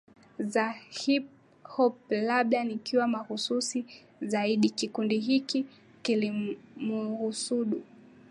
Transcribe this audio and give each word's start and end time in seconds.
za 0.39 0.69
hip 0.89 1.27
hop 1.63 2.11
Labda 2.11 2.63
nikiwa 2.63 3.07
mahususi 3.07 3.85
zaidi 4.21 4.69
kikundi 4.69 5.19
hiki 5.19 5.65
kilimuhusudu 6.03 7.83